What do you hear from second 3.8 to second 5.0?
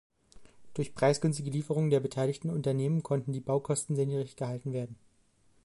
sehr niedrig gehalten werden.